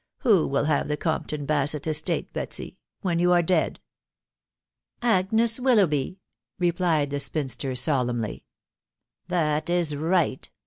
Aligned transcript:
Who 0.21 0.47
will 0.47 0.63
have 0.65 0.87
the 0.87 0.97
Compton 0.97 1.45
Basett 1.45 1.85
estate, 1.85 2.33
Betsy, 2.33 2.79
when 3.03 3.19
you 3.19 3.31
are 3.33 3.43
dead?"" 3.43 3.79
Agnes 5.03 5.59
Willoughby," 5.59 6.17
replied 6.57 7.11
the 7.11 7.19
spinster, 7.19 7.75
solemnly." 7.75 8.43
That 9.27 9.69
is 9.69 9.95
right. 9.95 10.49